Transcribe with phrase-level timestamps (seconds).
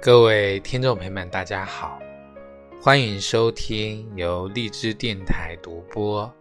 [0.00, 2.00] 各位听众朋友们，大家好，
[2.80, 6.32] 欢迎收听由荔枝电台独播、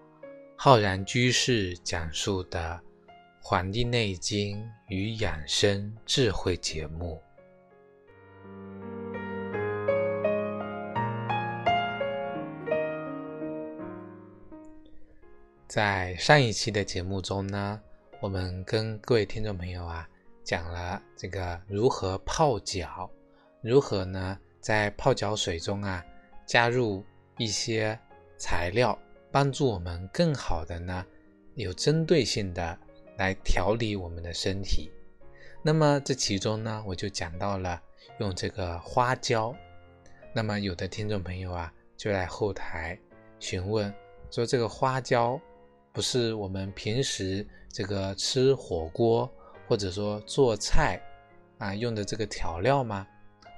[0.56, 2.80] 浩然居士讲述的
[3.42, 7.20] 《黄帝内经与养生智慧》节目。
[15.66, 17.82] 在上一期的节目中呢，
[18.22, 20.08] 我们跟各位听众朋友啊
[20.44, 23.10] 讲了这个如何泡脚。
[23.68, 24.40] 如何呢？
[24.62, 26.04] 在泡脚水中啊，
[26.46, 27.04] 加入
[27.38, 27.98] 一些
[28.38, 28.98] 材料，
[29.32, 31.06] 帮助我们更好的呢，
[31.56, 32.78] 有针对性的
[33.18, 34.90] 来调理我们的身体。
[35.62, 37.82] 那么这其中呢，我就讲到了
[38.20, 39.54] 用这个花椒。
[40.34, 42.98] 那么有的听众朋友啊，就来后台
[43.40, 43.94] 询问
[44.32, 45.40] 说，这个花椒
[45.92, 49.30] 不是我们平时这个吃火锅
[49.68, 51.02] 或者说做菜
[51.58, 53.08] 啊用的这个调料吗？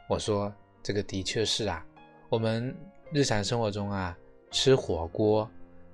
[0.10, 1.86] 我说这个的确是啊，
[2.30, 2.76] 我们
[3.12, 4.18] 日常生活中啊
[4.50, 5.48] 吃火锅，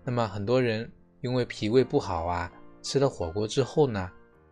[0.05, 2.49] 那么很多人因为脾胃不好啊，
[2.81, 4.09] 吃了火锅之后呢，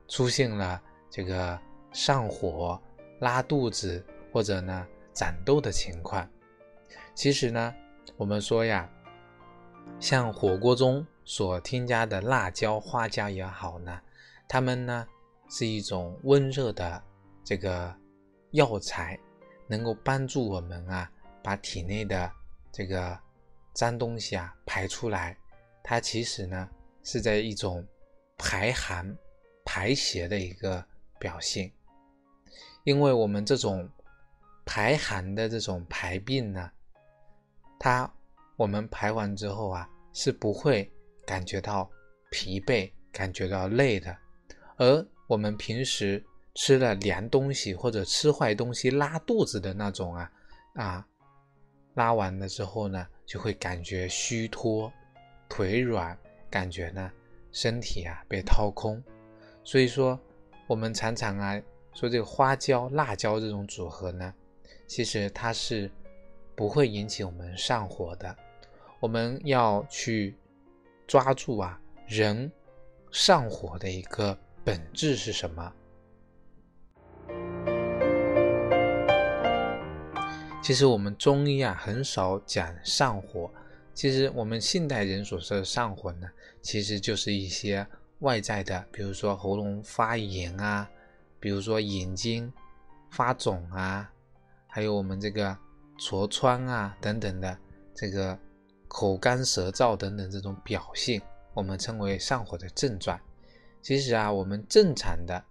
[0.10, 1.58] 出现了这个
[1.94, 2.78] 上火、
[3.22, 6.28] 拉肚子或者呢长痘的情况。
[7.16, 7.74] 其实呢，
[8.18, 8.90] 我们说呀，
[9.98, 13.98] 像火锅中所添加的辣椒、花椒也好呢，
[14.46, 15.08] 它们呢
[15.48, 17.02] 是一种温热的
[17.46, 17.96] 这个
[18.52, 19.18] 药材。
[19.74, 21.10] 能够帮助我们啊，
[21.42, 22.32] 把体内的
[22.72, 23.20] 这个
[23.74, 25.36] 脏东西啊排出来。
[25.82, 26.70] 它其实呢
[27.04, 27.84] 是在一种
[28.38, 29.18] 排寒、
[29.66, 30.86] 排邪的一个
[31.18, 31.72] 表现。
[32.84, 33.90] 因为我们这种
[34.64, 36.72] 排寒的这种排病呢，
[37.80, 38.08] 它
[38.56, 40.88] 我们排完之后啊，是不会
[41.26, 41.90] 感觉到
[42.30, 44.16] 疲惫、感觉到累的。
[44.78, 46.24] 而我们平时。
[46.56, 50.32] 吃了凉东西或者吃坏东西拉肚子的那种啊
[50.76, 51.08] 啊，
[51.96, 54.92] 拉完了之后呢，就会感觉虚脱、
[55.50, 56.18] 腿软，
[56.50, 57.12] 感觉呢
[57.52, 59.02] 身体啊被掏空。
[59.64, 60.20] 所以说，
[60.68, 61.62] 我们常常啊
[61.94, 64.34] 说这个花椒、辣椒这种组合呢，
[64.88, 65.90] 其实它是
[66.56, 68.36] 不会引起我们上火的。
[69.00, 70.36] 我们要去
[71.08, 72.52] 抓住啊人
[73.12, 75.74] 上火的一个本质是什么？
[80.64, 83.52] 其实我们中医啊很少讲上火，
[83.94, 86.30] 其实我们现代人所说的上火呢，
[86.62, 87.86] 其实就是一些
[88.20, 90.90] 外在的，比如说喉咙发炎啊，
[91.38, 92.50] 比如说眼睛
[93.12, 94.10] 发肿啊，
[94.66, 95.56] 还有我们这个
[96.00, 97.58] 痤疮啊等等的
[97.94, 98.40] 这个
[98.88, 101.22] 口干舌燥等等这种表现，
[101.54, 103.20] 我们称为上火的症状。
[103.82, 105.44] 其实啊，我们正常的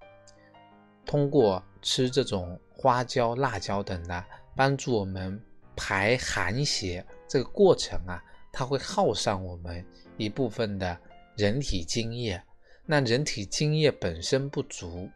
[1.04, 4.24] 通过吃这种花椒、辣椒等的。
[4.54, 5.40] 帮助我们
[5.74, 9.84] 排寒邪这个过程啊，它会耗上我们
[10.16, 10.98] 一部分的
[11.36, 12.42] 人体津液。
[12.84, 15.08] 那人体津液本身不足，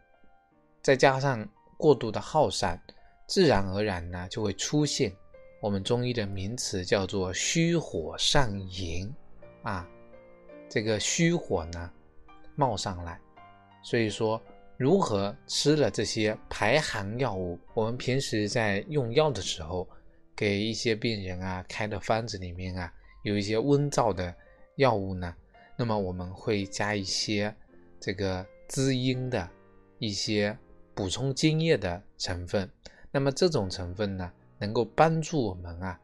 [0.81, 1.47] 再加上
[1.77, 2.81] 过度的耗散，
[3.27, 5.13] 自然而然呢就会出现
[5.61, 9.13] 我们中医的名词叫做虚火上炎
[9.63, 9.87] 啊。
[10.69, 11.91] 这个虚火呢
[12.55, 13.19] 冒上来，
[13.81, 14.41] 所以说。
[14.77, 17.59] 如何吃了这些排寒药物？
[17.73, 19.89] 我们平时在用药的时候，
[20.35, 22.93] 给一些病人啊开的方子里面啊，
[23.23, 24.33] 有一些温燥的
[24.75, 25.35] 药物呢。
[25.75, 27.53] 那么我们会加一些
[27.99, 29.49] 这个滋阴的
[29.97, 30.55] 一些
[30.93, 32.69] 补充津液的成分。
[33.11, 35.99] 那么这种成分呢，能够帮助我们啊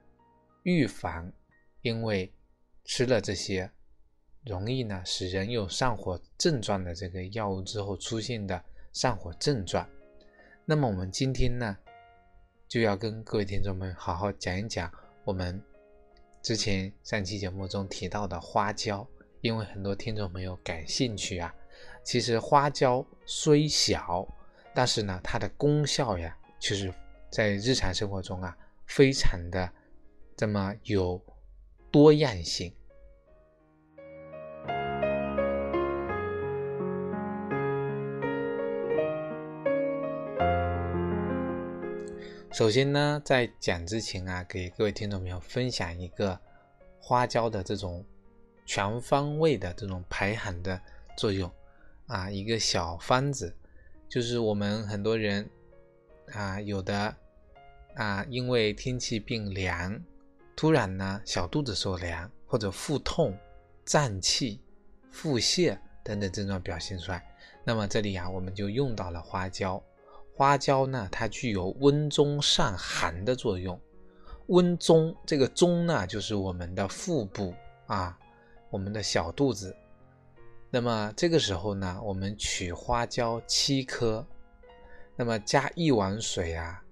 [0.63, 1.31] 预防，
[1.83, 2.33] 因为
[2.85, 3.69] 吃了这些。
[4.45, 8.61] 容易呢使人有上火症状的这个药物之后出现的
[8.91, 9.87] 上火症状，
[10.65, 11.77] 那么我们今天呢
[12.67, 14.91] 就要跟各位听众们好好讲一讲
[15.23, 15.61] 我们
[16.41, 19.07] 之前上期节目中提到的花椒，
[19.39, 21.53] 因为很多听众朋友感兴趣啊。
[22.03, 24.27] 其实花椒虽小，
[24.73, 26.93] 但是呢它的功效呀，其实
[27.31, 29.71] 在日常生活中啊非常的
[30.35, 31.19] 这么有
[31.89, 32.73] 多样性。
[42.53, 46.39] 首先呢，在讲之前啊，给各位听众朋友分享一个
[46.99, 48.05] 花椒的这种
[48.63, 50.79] 全方位的这种排寒的
[51.17, 51.51] 作用
[52.05, 53.51] 啊，一个小方子，
[54.07, 55.49] 就是我们很多人
[56.31, 57.15] 啊，有的
[57.95, 59.99] 啊，因为天气变凉，
[60.55, 63.35] 突然呢小肚子受凉或者腹痛、
[63.83, 64.61] 胀气、
[65.09, 67.25] 腹泻等等症状表现出来，
[67.63, 69.83] 那么这里啊，我们就用到了花椒。
[70.35, 73.79] 花椒呢，它具有温中散寒的作用。
[74.47, 77.53] 温中这个中呢，就是我们的腹部
[77.85, 78.17] 啊，
[78.69, 79.75] 我们的小肚子。
[80.69, 84.25] 那么这个时候呢，我们取花椒七颗，
[85.15, 86.83] 那么加一碗水啊，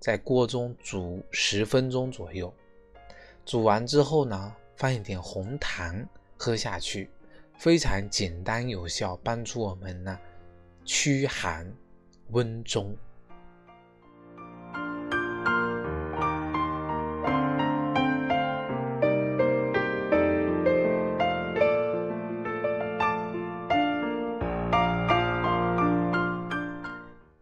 [0.00, 2.52] 在锅中煮十分钟左右。
[3.46, 6.04] 煮完之后呢，放一点红糖
[6.36, 7.08] 喝下去，
[7.56, 10.18] 非常简单有效，帮助我们呢
[10.84, 11.72] 驱寒
[12.32, 12.96] 温中。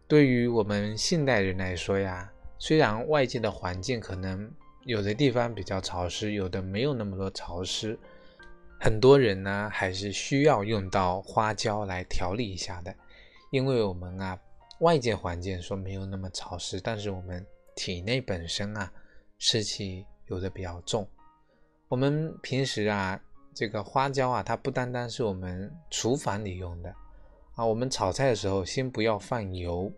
[0.07, 2.27] 对于我们现代人来说呀，
[2.57, 4.51] 虽然外界的环境可能
[4.85, 7.97] 有的地方比较潮湿，有的没有那么多潮湿，
[8.79, 12.93] 很多人呢还是需要用到花椒来调理一下的。
[13.51, 14.37] 因为我们啊，
[14.79, 17.45] 外界环境说没有那么潮湿，但是我们
[17.75, 18.91] 体内本身啊
[19.37, 21.07] 湿气有的比较重。
[21.87, 23.19] 我们平时啊，
[23.53, 26.93] 这个花椒啊，它不单单是我们厨房里用的。
[27.55, 29.91] 啊，我们炒菜的时候先不要放油，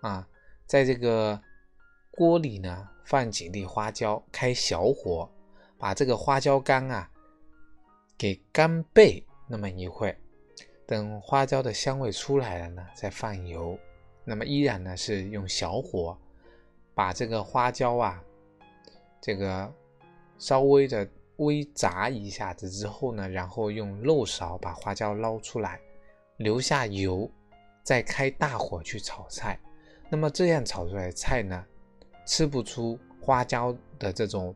[0.00, 0.26] 啊，
[0.66, 1.40] 在这个
[2.12, 5.28] 锅里呢放几粒花椒，开小火，
[5.76, 7.10] 把这个花椒干啊
[8.16, 10.16] 给干焙那么一会，
[10.86, 13.76] 等花椒的香味出来了呢，再放油，
[14.30, 16.16] 那么依然呢是用小火
[16.94, 18.22] 把这个花椒啊
[19.20, 19.68] 这个
[20.38, 25.80] 稍微的微炸一下子之后呢，然后用漏勺把花椒捞出来。
[26.36, 27.28] 留下油，
[27.82, 29.58] 再开大火去炒菜，
[30.08, 31.66] 那么这样炒出来的菜呢，
[32.24, 34.54] 吃不出花椒的这种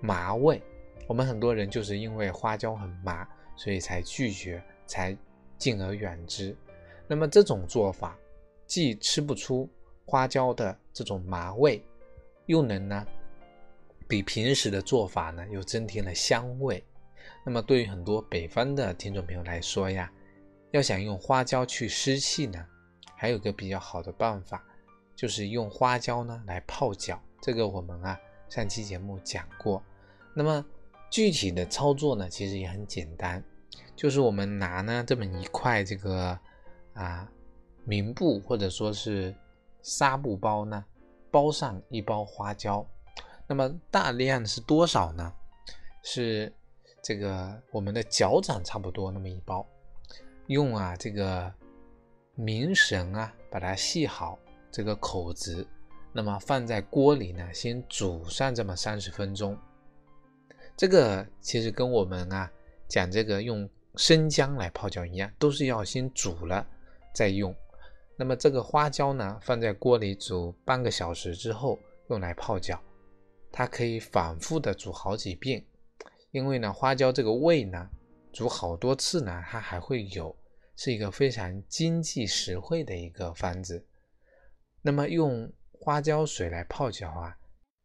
[0.00, 0.60] 麻味。
[1.06, 5.16] 我们很多人就是因为花椒很麻，所以才拒绝，才
[5.56, 6.54] 敬而远之。
[7.06, 8.18] 那么这种做法，
[8.66, 9.68] 既吃不出
[10.04, 11.84] 花椒的这种麻味，
[12.46, 13.06] 又能呢，
[14.08, 16.82] 比平时的做法呢，又增添了香味。
[17.44, 20.12] 那么对于很多北方的听众朋友来说呀，
[20.70, 22.64] 要想用花椒去湿气呢，
[23.16, 24.64] 还有个比较好的办法，
[25.14, 27.20] 就是用花椒呢来泡脚。
[27.40, 28.18] 这个我们啊
[28.48, 29.82] 上期节目讲过。
[30.34, 30.64] 那么
[31.10, 33.42] 具体的操作呢，其实也很简单，
[33.96, 36.38] 就是我们拿呢这么一块这个
[36.94, 37.30] 啊
[37.84, 39.34] 棉布或者说是
[39.82, 40.84] 纱布包呢，
[41.30, 42.86] 包上一包花椒。
[43.46, 45.32] 那么大量是多少呢？
[46.02, 46.52] 是
[47.02, 49.66] 这个我们的脚掌差不多那么一包。
[50.46, 51.52] 用啊这个
[52.34, 54.38] 棉绳啊，把它系好
[54.70, 55.66] 这个口子，
[56.12, 59.56] 那么放在锅里呢，先煮上这么三十分钟。
[60.76, 62.50] 这个其实跟我们啊
[62.88, 66.66] 讲这个用生姜来泡脚一样，都是要先煮了
[67.14, 67.54] 再用。
[68.16, 71.78] 那么这个花椒呢，放在锅里煮半个小时之后
[72.10, 72.80] 用来泡脚，
[73.50, 75.64] 它可以反复的煮好几遍，
[76.30, 77.88] 因为呢花椒这个味呢。
[78.32, 80.34] 煮好多次呢，它还会有，
[80.74, 83.86] 是一个非常经济实惠的一个方子。
[84.80, 87.36] 那么用花椒水来泡脚啊，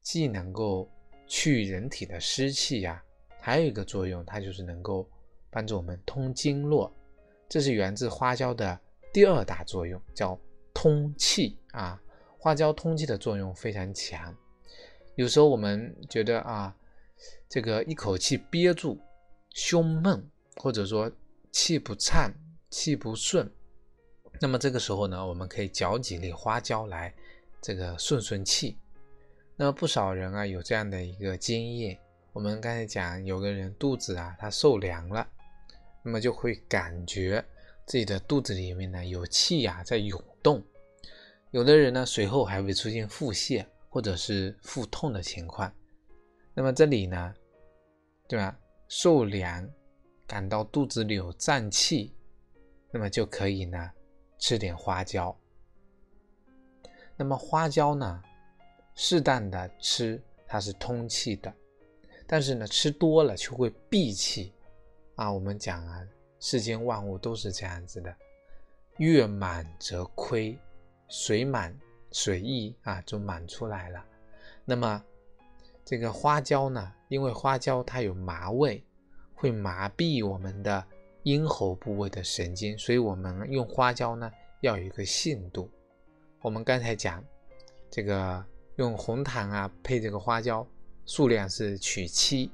[0.01, 0.89] 既能够
[1.27, 3.03] 去人体的湿气呀，
[3.41, 5.05] 还有一个作用，它就是能够
[5.49, 6.95] 帮助我们通经络。
[7.49, 8.79] 这是源自花椒的
[9.17, 10.39] 第二大作用，叫
[10.75, 11.99] 通气啊。
[12.37, 14.31] 花椒通气的作用非常强。
[15.15, 16.75] 有时候我们觉得啊，
[17.49, 18.99] 这个一口气憋住，
[19.55, 20.29] 胸闷。
[20.57, 21.11] 或者说
[21.51, 22.31] 气不畅、
[22.69, 23.51] 气不顺，
[24.39, 27.11] 那么这个时候呢，我们可以嚼几粒花椒来
[27.59, 28.77] 这个顺顺气。
[29.55, 31.97] 那么不少人啊有这样的一个经验，
[32.33, 35.27] 我们刚才讲有个人肚子啊他受凉了，
[36.03, 37.43] 那么就会感觉
[37.87, 40.63] 自己的肚子里面呢有气呀在涌动。
[41.49, 45.73] 有的人呢随后还会出现腹泻或者是腹痛的情况。
[46.53, 47.33] 那么这里呢，
[48.27, 48.55] 对吧？
[48.87, 49.67] 受凉。
[50.27, 52.13] 感到肚子里有胀气，
[52.91, 53.89] 那么就可以呢
[54.37, 55.33] 吃点花椒。
[57.15, 58.21] 那么花椒呢，
[58.93, 61.53] 适当的吃它是通气的，
[62.27, 64.53] 但是呢吃多了就会闭气
[65.15, 65.31] 啊。
[65.31, 66.05] 我们讲啊，
[66.49, 68.15] 世间万物都是这样子的，
[68.99, 70.57] 月满则亏，
[71.09, 71.77] 水满
[72.13, 74.05] 水溢啊就满出来了。
[74.63, 75.03] 那么
[75.83, 78.81] 这个花椒呢，因为花椒它有麻味。
[79.39, 80.83] 会麻痹我们的
[81.25, 85.69] 咽喉部位的神经，所以我们用花椒呢要有一个限度。
[86.41, 87.23] 我们刚才讲
[87.87, 88.43] 这个
[88.77, 90.65] 用红糖啊配这个花椒，
[91.05, 92.49] 数量是取七，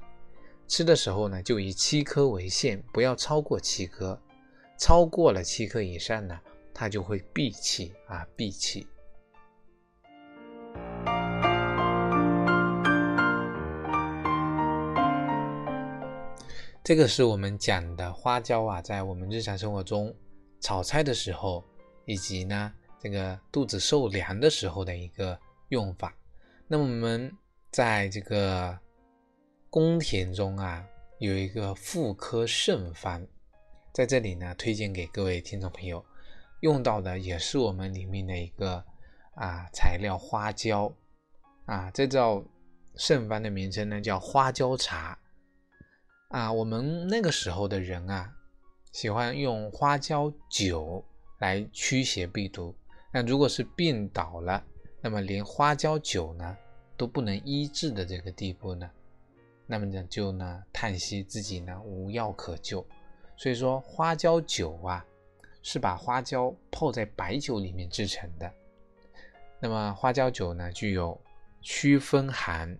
[0.66, 4.18] 吃的时候呢就以七颗为限不要超过七颗。
[4.76, 6.38] 超过了七颗以上呢
[6.72, 8.86] 它就会闭气啊闭气。
[16.82, 20.14] 这个是我们讲的花椒啊在我们日常生活中
[20.60, 21.64] 炒菜的时候
[22.04, 26.14] 以及呢这个肚子受凉的时候的一个用法。
[26.66, 27.32] 那么我们
[27.70, 28.76] 在这个
[29.74, 30.86] 宫廷中啊，
[31.18, 33.26] 有一个妇科圣方，
[33.92, 36.06] 在这里呢推荐给各位听众朋友，
[36.60, 38.84] 用到的也是我们里面的一个
[39.34, 40.94] 啊材料花椒
[41.64, 42.44] 啊，这道
[42.94, 45.18] 圣方的名称呢叫花椒茶。
[46.28, 48.32] 啊，我们那个时候的人啊，
[48.92, 51.04] 喜欢用花椒酒
[51.40, 52.72] 来驱邪避毒。
[53.12, 54.64] 那如果是病倒了，
[55.00, 56.56] 那么连花椒酒呢
[56.96, 58.88] 都不能医治的这个地步呢，
[59.66, 62.86] 那么呢就呢叹息自己呢无药可救。
[63.36, 65.04] 所以说花椒酒啊，
[65.62, 68.52] 是把花椒泡在白酒里面制成的。
[69.60, 71.20] 那么花椒酒呢，具有
[71.62, 72.78] 祛风寒、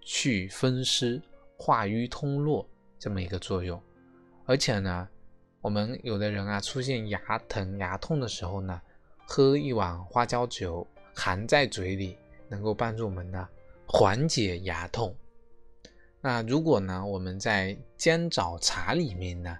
[0.00, 1.20] 去风湿、
[1.56, 2.66] 化瘀通络。
[2.98, 3.82] 这么一个作用，
[4.44, 5.08] 而且呢，
[5.62, 8.78] 我们有的人啊，出现牙疼、牙痛的时候呢，
[9.26, 13.48] 喝一碗花椒酒，含在嘴里，能够帮助我们呢
[13.86, 15.16] 缓解牙痛。
[16.20, 19.58] 那如果呢，我们在姜枣茶里面呢，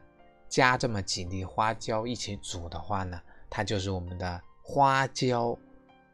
[0.48, 5.56] 加这么几粒花椒一起煮的话呢，它就是我们的花椒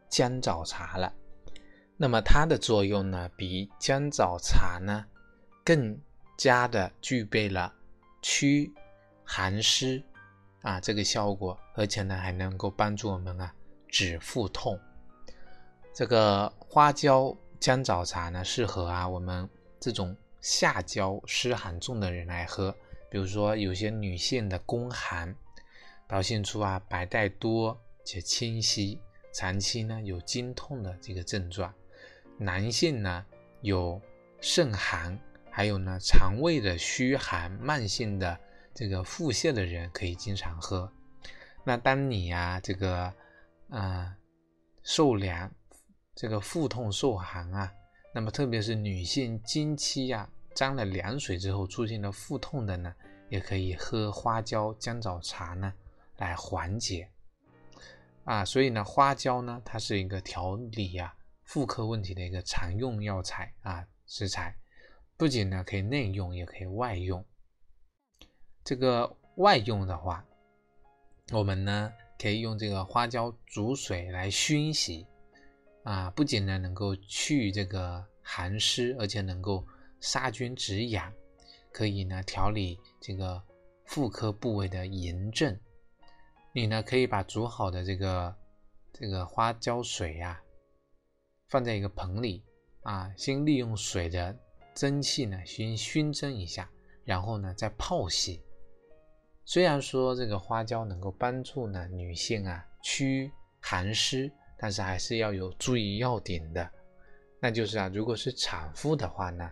[0.08, 1.12] 姜枣茶了。
[1.96, 5.04] 那么它的作用呢，比姜枣茶呢
[5.64, 5.98] 更。
[6.38, 7.72] 加的具备了
[8.20, 8.70] 驱
[9.24, 10.04] 寒湿
[10.60, 13.50] 啊这个效果，而且呢还能够帮助我们啊
[13.88, 14.78] 止腹痛。
[15.94, 19.48] 这个花椒姜枣茶呢适合啊我们
[19.80, 20.14] 这种
[20.46, 22.72] 下焦湿寒重的人来喝，
[23.10, 25.34] 比如说有些女性的宫寒，
[26.06, 29.00] 表现出啊白带多且清晰，
[29.34, 31.68] 长期呢有经痛的这个症状；
[32.38, 33.26] 男性呢
[33.62, 34.00] 有
[34.40, 35.18] 肾寒。
[35.50, 38.38] 还有呢，肠胃的虚寒、慢性的
[38.74, 40.92] 这个腹泻的人可以经常喝。
[41.64, 43.12] 那当你呀，这个
[43.70, 44.14] 啊
[44.84, 45.50] 受凉，
[46.14, 47.72] 这个腹痛受寒啊，
[48.16, 52.94] 那么特别是女性经期呀沾了凉水之后出现了腹痛的呢，
[53.28, 55.70] 也可以喝花椒姜枣茶呢
[56.16, 57.10] 来缓解。
[58.24, 64.56] 啊，所以呢，花椒呢，它是一个调理呀妇科问题的一个常用药材啊食材。
[65.18, 67.22] 不仅呢可以内用，也可以外用。
[68.64, 70.24] 这个外用的话，
[71.32, 75.06] 我们呢可以用这个花椒煮水来熏洗，
[75.86, 79.64] 啊，不仅呢能够去这个寒湿，而且能够
[80.00, 81.12] 杀菌止痒，
[81.72, 83.40] 可以呢调理这个
[83.84, 85.56] 妇科部位的炎症。
[86.52, 88.36] 你呢可以把煮好的这个
[88.92, 90.42] 这个花椒水呀，
[91.48, 92.42] 放在一个盆里
[92.82, 94.36] 啊，先利用水的。
[94.74, 96.68] 蒸汽呢，先熏蒸一下，
[97.04, 98.42] 然后呢再泡洗。
[99.44, 106.70] 虽然说这个花椒能够帮助呢女性啊驱寒湿，但是还是要有注意要点的，
[107.40, 109.50] 那就是啊，如果是产妇的话呢，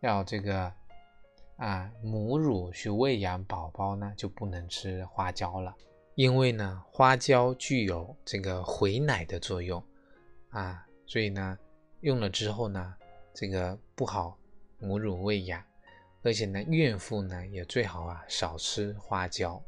[0.00, 0.72] 要这个
[1.56, 5.74] 啊母乳去喂养宝宝呢，就不能吃花椒了，
[6.14, 9.82] 因为呢花椒具有这个回奶的作用
[10.50, 11.58] 啊，所以呢
[12.00, 12.94] 用了之后呢，
[13.32, 14.38] 这个不好。
[14.80, 15.64] 母乳喂养，
[16.22, 19.62] 而且呢，孕妇呢也最好啊少吃花椒。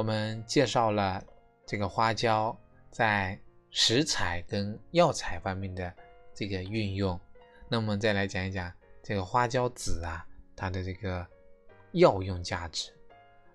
[0.00, 1.22] 我们介绍了
[1.66, 2.58] 这个花椒
[2.90, 3.38] 在
[3.68, 5.92] 食材跟药材方面的
[6.32, 7.20] 这个运用，
[7.68, 10.24] 那我们再来讲一讲这个花椒籽啊，
[10.56, 11.26] 它的这个
[11.92, 12.90] 药用价值。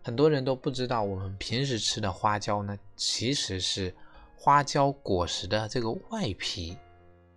[0.04, 3.92] 很多人都不知道，我们平时吃的花椒呢，其实是。
[4.38, 6.78] 花椒果实的这个外皮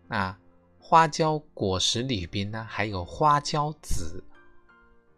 [0.09, 0.39] 啊，
[0.79, 4.23] 花椒果实里边呢还有花椒籽。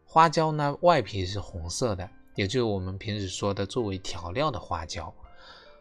[0.05, 5.13] 花椒呢外皮是红色的，也就是我们平时说的作为调料的花椒。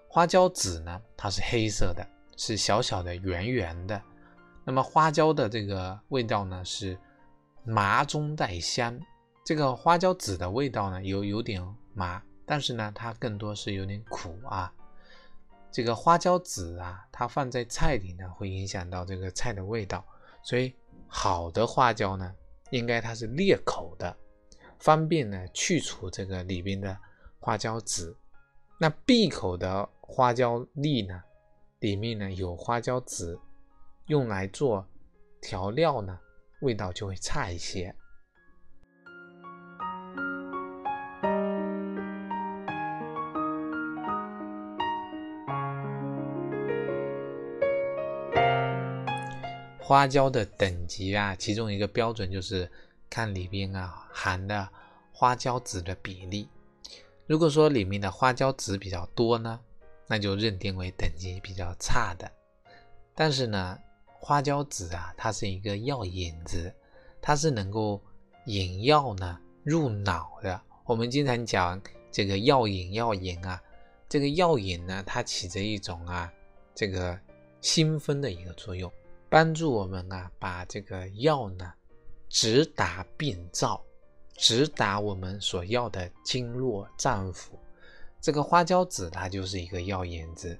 [0.07, 4.01] 花椒籽呢它是黑色的，是小小的圆圆的。
[4.65, 6.97] 那么花椒的这个味道呢是
[7.63, 8.99] 麻中带香。
[9.45, 11.63] 这个花椒籽的味道呢有有点
[11.93, 14.71] 麻，但是呢它更多是有点苦啊。
[15.71, 20.03] 这个花椒籽啊，它放在菜里呢，会影响到这个菜的味道。
[20.41, 20.73] 所以
[21.07, 22.33] 好的花椒呢，
[22.71, 24.15] 应该它是裂口的，
[24.79, 26.97] 方便呢去除这个里边的
[27.39, 28.15] 花椒籽。
[28.79, 31.21] 那闭口的花椒粒呢，
[31.79, 33.39] 里面呢有花椒籽，
[34.07, 34.87] 用来做
[35.41, 36.17] 调料呢，
[36.61, 37.93] 味道就会差一些。
[49.77, 52.71] 花椒的等级啊，其中一个标准就是
[53.09, 54.69] 看里边啊含的
[55.11, 56.47] 花椒籽的比例。
[57.25, 59.59] 如果说里面的花椒籽比较多呢，
[60.07, 62.31] 那就认定为等级比较差的。
[63.13, 66.73] 但是呢，花椒籽啊，它是一个药引子，
[67.21, 68.01] 它是能够
[68.45, 70.59] 引药呢入脑的。
[70.85, 71.79] 我们经常讲
[72.11, 73.61] 这个药引药引啊，
[74.07, 76.31] 这个药引呢，它起着一种啊
[76.73, 77.19] 这个
[77.61, 78.91] 兴奋的一个作用，
[79.29, 81.71] 帮助我们啊把这个药呢
[82.29, 83.83] 直达病灶。
[84.41, 87.49] 直达我们所要的经络脏腑，
[88.21, 90.57] 这个花椒籽它就是一个药引子，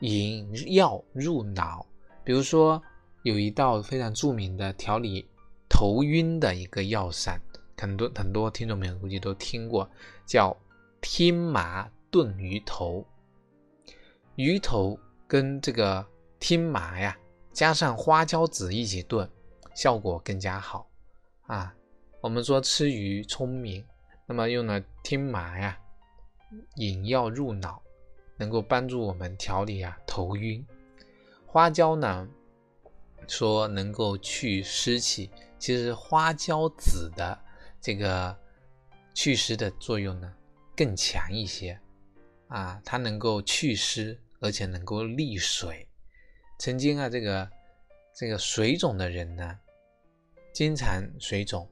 [0.00, 1.86] 引药入脑。
[2.24, 2.82] 比如说
[3.22, 5.24] 有一道非常著名的调理
[5.68, 7.40] 头晕的一个药膳，
[7.78, 9.88] 很多很多听众朋友估计都听过，
[10.26, 10.56] 叫
[11.00, 13.06] 天麻炖鱼头。
[14.34, 16.04] 鱼头跟这个
[16.40, 17.16] 天麻呀，
[17.52, 19.30] 加上花椒籽一起炖，
[19.76, 20.84] 效果更加好
[21.52, 21.74] 啊。
[22.20, 23.84] 我们说吃鱼聪明，
[24.26, 25.78] 那么用了天麻呀，
[26.76, 27.82] 引药入脑，
[28.36, 30.64] 能够帮助我们调理啊头晕。
[31.44, 32.26] 花椒呢，
[33.28, 37.38] 说能够去湿气，其实花椒籽的
[37.80, 38.34] 这个
[39.12, 40.32] 祛湿的作用呢
[40.74, 41.78] 更强一些
[42.48, 45.86] 啊，它能够祛湿，而且能够利水。
[46.58, 47.50] 曾经啊，这个
[48.14, 49.58] 这个水肿的人呢，
[50.52, 51.68] 经常水肿。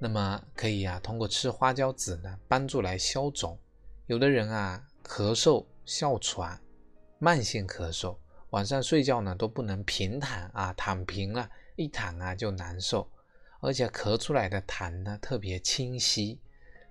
[0.00, 3.58] 那么可以啊，通过吃花椒籽呢，帮助来消肿。
[4.06, 6.60] 有的人啊，咳嗽、哮喘、
[7.18, 8.16] 慢性咳嗽，
[8.50, 13.10] 晚上睡觉呢都不能平躺啊，躺平了，一躺啊就难受，
[13.60, 16.40] 而且咳出来的痰呢特别清晰。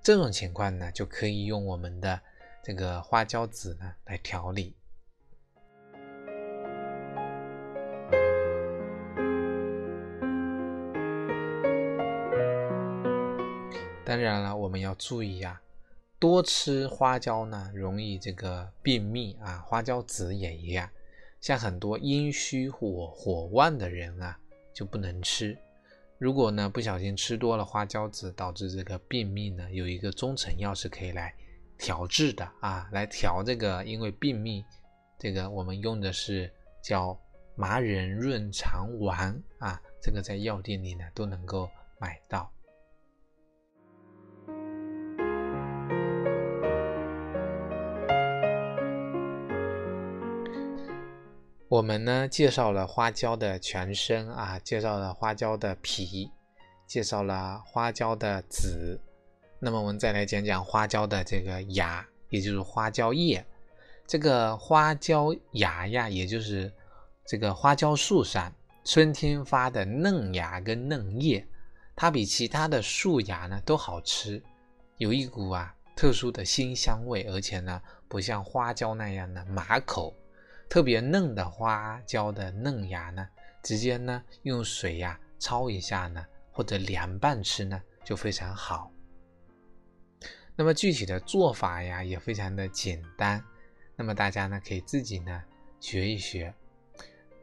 [0.04, 2.22] 这种情况呢，就可以用我们的
[2.64, 4.76] 这个花椒籽呢来调理。
[14.08, 15.62] 当然了，我们要注意呀，
[16.18, 19.58] 多吃花椒呢，容易这个便秘啊。
[19.58, 20.90] 花椒籽也一样，
[21.42, 24.40] 像很多阴虚火火旺的人啊，
[24.74, 25.58] 就不能吃。
[26.18, 31.36] 如果呢不小心吃多了花椒籽，导致这个便秘呢，有一个中成药是可以来
[31.78, 33.84] 调治的啊，来调这个。
[33.84, 34.64] 因为便秘，
[35.20, 36.50] 这个我们用的是
[36.82, 37.20] 叫
[37.56, 42.50] 麻仁润肠丸啊，这个在药店里呢都能够买到。
[51.70, 56.32] 我们呢介绍了花椒的全身啊，介绍了花椒的皮，
[56.86, 58.98] 介绍了花椒的籽。
[59.60, 63.46] 那么我们再来讲讲花椒的这个芽，也就是花椒叶。
[64.06, 66.72] 这个花椒芽呀，也就是
[67.26, 68.50] 这个花椒树上
[68.86, 71.46] 春天发的嫩芽跟嫩叶，
[71.98, 74.42] 它比其他的树芽呢都好吃，
[75.00, 80.16] 有一股啊特殊的辛香味，而且呢不像花椒那样的麻口。
[80.70, 83.28] 特别嫩的花椒的嫩芽呢，
[83.64, 88.92] 直接呢用水呀焯一下呢，或者凉拌吃呢，就非常好。
[90.56, 93.42] 那么具体的做法呀也非常的简单，
[93.96, 95.42] 那么大家呢可以自己呢
[95.80, 96.54] 学一学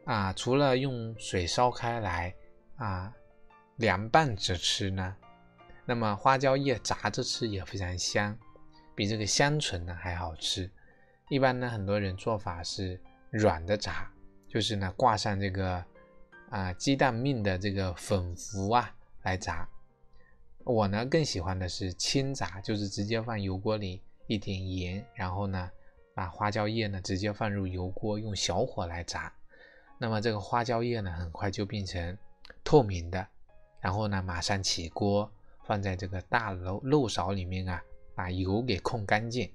[0.05, 0.31] 啊。
[0.33, 2.33] 除了用水烧开来
[2.75, 3.11] 啊
[3.77, 5.15] 凉拌着吃呢，
[5.83, 8.37] 那么花椒叶炸着吃也非常香，
[8.93, 10.69] 比这个香醇呢还好吃。
[11.29, 13.01] 一般呢很多人做法是。
[13.37, 14.09] 软的炸，
[14.47, 15.83] 就是呢挂上这个
[16.49, 19.67] 啊鸡蛋面的这个粉糊啊来炸。
[20.63, 25.69] 我呢更喜欢的是清炸，就是直接放油锅里一点盐，然后呢
[26.13, 29.31] 把花椒叶呢直接放入油锅，用小火来炸。
[29.97, 32.17] 那么这个花椒叶呢很快就变成
[32.63, 33.27] 透明的，
[33.81, 35.29] 然后呢马上起锅，
[35.65, 37.83] 放在这个大漏漏勺里面啊，
[38.15, 39.51] 把油给控干净，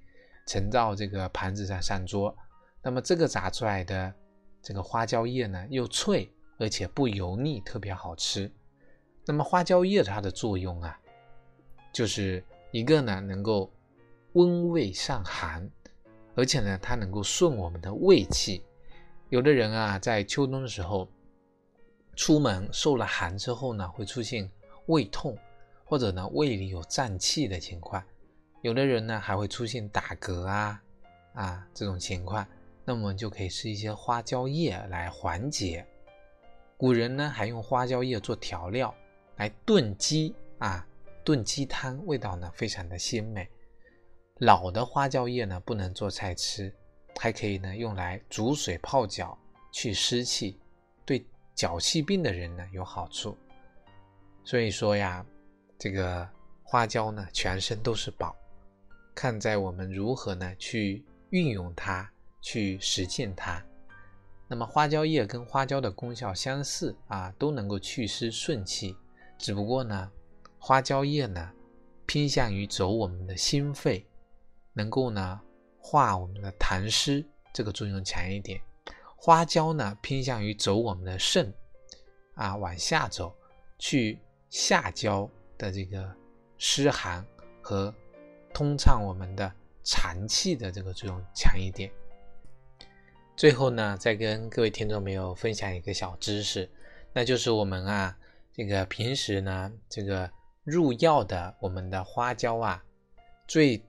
[0.46, 2.36] 盛到这个盘子上上桌。
[2.82, 4.12] 那么这个炸出来的
[4.62, 8.50] 这个花椒叶呢，又脆而且不油腻，特别好吃。
[9.26, 10.98] 那么花椒叶它的作用啊，
[11.92, 13.70] 就是一个呢能够
[14.32, 15.70] 温胃散寒，
[16.34, 18.62] 而且呢它能够顺我们的胃气。
[19.28, 21.08] 有的人啊在秋冬的时候
[22.16, 24.50] 出门受了寒之后呢，会出现
[24.86, 25.36] 胃痛，
[25.84, 28.02] 或者呢胃里有胀气的情况。
[28.62, 30.82] 有的人呢还会出现打嗝啊
[31.34, 32.46] 啊这种情况。
[32.90, 35.86] 那么就可以吃一些花椒叶来缓解。
[36.76, 38.92] 古人呢还用花椒叶做调料
[39.36, 40.84] 来炖鸡啊，
[41.22, 43.48] 炖鸡汤味道呢非常的鲜美。
[44.38, 46.74] 老的花椒叶呢不能做菜吃，
[47.14, 49.38] 还可以呢用来煮水泡脚
[49.70, 50.58] 去湿气，
[51.04, 51.24] 对
[51.54, 53.38] 脚气病的人呢有好处。
[54.42, 55.24] 所以说呀，
[55.78, 56.28] 这个
[56.64, 58.34] 花椒呢，全身都是宝，
[59.14, 63.64] 看在我们如何呢去运用它，去实践它。
[64.48, 68.96] 那么花椒叶跟花椒的功效相似啊，都能够祛湿顺气。
[69.38, 70.10] 只不过呢，
[70.58, 71.52] 花椒叶呢
[72.04, 74.04] 偏向于走我们的心肺，
[74.72, 75.40] 能够呢
[75.78, 78.60] 化我们的痰湿，这个作用强一点。
[79.16, 81.54] 花椒呢偏向于走我们的肾，
[82.34, 83.34] 啊往下走，
[83.78, 86.12] 去下焦的这个
[86.58, 87.24] 湿寒
[87.62, 87.94] 和
[88.52, 89.52] 通畅我们的
[89.84, 91.90] 肠气的这个作用强一点。
[93.40, 96.68] 最后呢，再跟各位听众朋友分享一个小知识，
[97.14, 98.14] 那就是我们啊，
[98.52, 100.30] 这个平时呢，这个
[100.62, 102.84] 入药的我们的花椒啊，
[103.48, 103.82] 最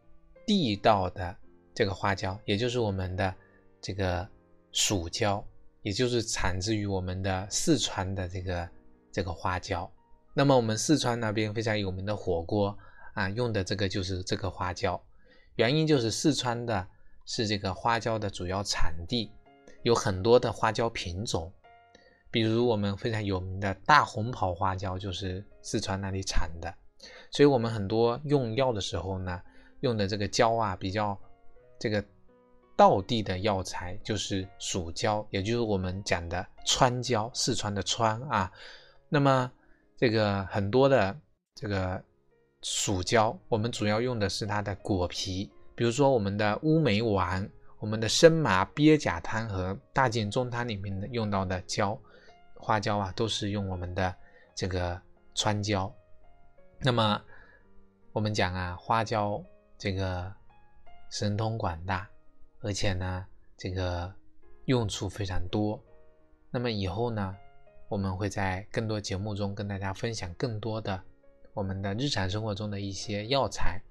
[0.48, 1.36] 地道的
[1.76, 3.36] 这个花椒，也就是我们的
[3.82, 4.26] 这个
[4.72, 5.46] 蜀椒，
[5.82, 8.70] 也就是产自于我们的四川的这个
[9.12, 9.92] 这个花椒。
[10.34, 12.74] 那么我们四川那边非常有名的火锅
[13.16, 15.04] 啊，用的这个就是这个花椒，
[15.58, 16.88] 原因就是四川的
[17.26, 19.30] 是这个花椒的主要产地。
[19.84, 21.52] 有很多的花椒品种，
[22.30, 26.72] 比如我们非常有名的大红袍花椒就是四川那里产的，
[27.32, 29.42] 所以我们很多用药的时候呢，
[29.80, 31.18] 用的这个椒啊，比较
[31.80, 32.04] 这个
[32.76, 38.52] 道地的药材就是蜀椒，也就是我们讲的川椒，四川的川啊。
[39.10, 39.52] 那么
[39.98, 41.20] 这个很多的
[41.56, 42.00] 这个
[42.62, 47.50] 蜀椒，我们主要用的是它的果皮，比如说我们的乌梅丸。
[47.82, 52.00] 我们的生麻鳖甲汤和大建中汤里面的用到的椒
[52.54, 54.16] 花椒啊，都是用我们的
[54.54, 55.02] 这个
[55.34, 55.92] 川椒。
[56.80, 57.20] 那么
[58.12, 59.44] 我们讲啊，花椒
[59.80, 60.32] 这个
[61.10, 62.08] 神通广大，
[62.60, 63.26] 而且呢，
[63.58, 64.14] 这个
[64.66, 65.84] 用处非常多。
[66.52, 67.36] 那么以后呢，
[67.88, 71.02] 我们会在更多节目中跟大家分享更多的
[71.56, 73.82] 我们的日常生活中的一些药材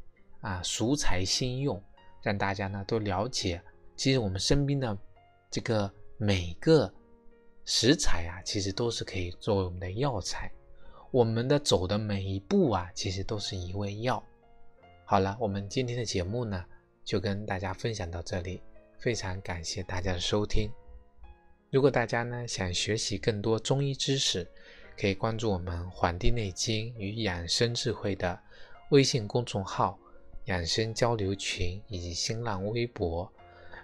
[0.42, 1.82] 啊，熟材新用，
[2.22, 3.60] 让大家呢都了解。
[4.00, 4.96] 其实我们身边的
[5.50, 6.90] 这个每个
[7.66, 10.50] 食材啊，其实都是可以作为我们的药材。
[11.10, 14.24] 我们的走的每一步啊，其实都是一味药。
[15.04, 16.64] 好了，我们今天的节目呢，
[17.04, 18.62] 就跟大家分享到这里。
[18.98, 20.70] 非常感谢大家的收听。
[21.70, 24.48] 如果大家呢想学习更多中医知识，
[24.98, 28.40] 可以关注我们《黄帝内经与养生智慧》的
[28.92, 29.98] 微信公众号、
[30.46, 33.30] 养生交流群以及新浪微博。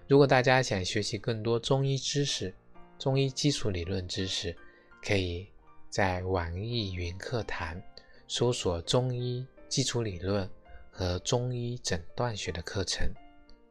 [0.09, 2.55] 如果大家想学习更多中医知识、
[2.97, 4.57] 中医基础理论知识，
[5.03, 5.49] 可以
[5.91, 7.81] 在网易云课堂
[8.29, 10.49] 搜索“中医基础理论”
[10.93, 13.09] 和“中医诊断学”的课程。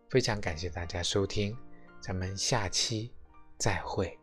[0.10, 1.56] 非常感谢大家收听，
[2.02, 3.12] 咱们下期
[3.58, 4.20] 再会。